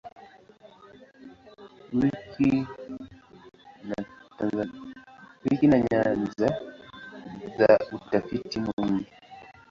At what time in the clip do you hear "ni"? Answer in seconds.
5.67-5.83